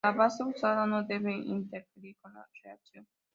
La 0.03 0.13
base 0.13 0.43
usada 0.43 0.87
no 0.87 1.03
debe 1.03 1.31
interferir 1.31 2.17
con 2.21 2.33
la 2.33 2.43
reacción. 2.63 3.05